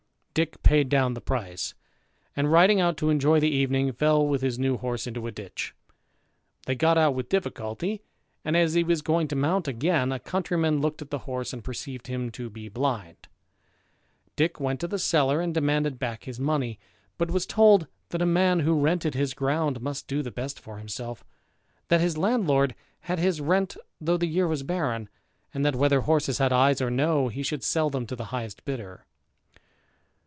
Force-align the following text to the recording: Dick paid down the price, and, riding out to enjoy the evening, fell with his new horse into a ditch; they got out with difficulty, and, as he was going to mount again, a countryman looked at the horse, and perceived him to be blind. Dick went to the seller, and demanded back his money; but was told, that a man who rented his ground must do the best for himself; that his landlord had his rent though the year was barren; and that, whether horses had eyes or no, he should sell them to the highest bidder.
Dick 0.33 0.63
paid 0.63 0.87
down 0.87 1.13
the 1.13 1.19
price, 1.19 1.73
and, 2.37 2.49
riding 2.49 2.79
out 2.79 2.95
to 2.95 3.09
enjoy 3.09 3.37
the 3.41 3.49
evening, 3.53 3.91
fell 3.91 4.25
with 4.25 4.41
his 4.41 4.57
new 4.57 4.77
horse 4.77 5.05
into 5.05 5.27
a 5.27 5.31
ditch; 5.31 5.75
they 6.65 6.73
got 6.73 6.97
out 6.97 7.13
with 7.13 7.27
difficulty, 7.27 8.01
and, 8.45 8.55
as 8.55 8.73
he 8.73 8.81
was 8.81 9.01
going 9.01 9.27
to 9.27 9.35
mount 9.35 9.67
again, 9.67 10.09
a 10.13 10.19
countryman 10.19 10.79
looked 10.79 11.01
at 11.01 11.09
the 11.09 11.27
horse, 11.27 11.51
and 11.51 11.65
perceived 11.65 12.07
him 12.07 12.31
to 12.31 12.49
be 12.49 12.69
blind. 12.69 13.27
Dick 14.37 14.57
went 14.57 14.79
to 14.79 14.87
the 14.87 14.97
seller, 14.97 15.41
and 15.41 15.53
demanded 15.53 15.99
back 15.99 16.23
his 16.23 16.39
money; 16.39 16.79
but 17.17 17.29
was 17.29 17.45
told, 17.45 17.87
that 18.11 18.21
a 18.21 18.25
man 18.25 18.61
who 18.61 18.79
rented 18.79 19.13
his 19.13 19.33
ground 19.33 19.81
must 19.81 20.07
do 20.07 20.21
the 20.23 20.31
best 20.31 20.61
for 20.61 20.77
himself; 20.77 21.25
that 21.89 21.99
his 21.99 22.17
landlord 22.17 22.73
had 23.01 23.19
his 23.19 23.41
rent 23.41 23.75
though 23.99 24.15
the 24.15 24.27
year 24.27 24.47
was 24.47 24.63
barren; 24.63 25.09
and 25.53 25.65
that, 25.65 25.75
whether 25.75 25.99
horses 25.99 26.37
had 26.37 26.53
eyes 26.53 26.79
or 26.81 26.89
no, 26.89 27.27
he 27.27 27.43
should 27.43 27.65
sell 27.65 27.89
them 27.89 28.07
to 28.07 28.15
the 28.15 28.25
highest 28.31 28.63
bidder. 28.63 29.05